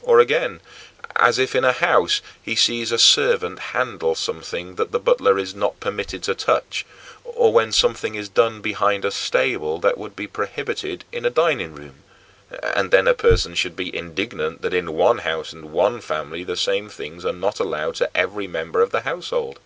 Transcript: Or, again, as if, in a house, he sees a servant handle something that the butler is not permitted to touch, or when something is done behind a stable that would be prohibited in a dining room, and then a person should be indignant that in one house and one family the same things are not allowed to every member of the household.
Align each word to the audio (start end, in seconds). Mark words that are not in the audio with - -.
Or, 0.00 0.20
again, 0.20 0.62
as 1.16 1.38
if, 1.38 1.54
in 1.54 1.62
a 1.62 1.70
house, 1.72 2.22
he 2.42 2.54
sees 2.56 2.90
a 2.90 2.98
servant 2.98 3.58
handle 3.58 4.14
something 4.14 4.76
that 4.76 4.90
the 4.90 4.98
butler 4.98 5.38
is 5.38 5.54
not 5.54 5.80
permitted 5.80 6.22
to 6.22 6.34
touch, 6.34 6.86
or 7.24 7.52
when 7.52 7.72
something 7.72 8.14
is 8.14 8.30
done 8.30 8.62
behind 8.62 9.04
a 9.04 9.10
stable 9.10 9.78
that 9.80 9.98
would 9.98 10.16
be 10.16 10.26
prohibited 10.26 11.04
in 11.12 11.26
a 11.26 11.30
dining 11.30 11.74
room, 11.74 12.02
and 12.62 12.90
then 12.90 13.06
a 13.06 13.12
person 13.12 13.54
should 13.54 13.76
be 13.76 13.94
indignant 13.94 14.62
that 14.62 14.72
in 14.72 14.94
one 14.94 15.18
house 15.18 15.52
and 15.52 15.66
one 15.72 16.00
family 16.00 16.42
the 16.42 16.56
same 16.56 16.88
things 16.88 17.26
are 17.26 17.34
not 17.34 17.60
allowed 17.60 17.96
to 17.96 18.08
every 18.16 18.46
member 18.46 18.80
of 18.80 18.92
the 18.92 19.02
household. 19.02 19.58